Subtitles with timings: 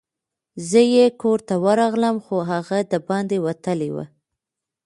[0.69, 4.05] زه یې کور ته ورغلم، خو هغه دباندي وتلی وو.